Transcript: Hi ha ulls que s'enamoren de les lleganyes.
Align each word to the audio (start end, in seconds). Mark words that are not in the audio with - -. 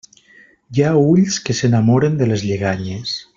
Hi 0.77 0.83
ha 0.87 0.93
ulls 1.01 1.37
que 1.49 1.57
s'enamoren 1.59 2.17
de 2.23 2.31
les 2.33 2.47
lleganyes. 2.49 3.15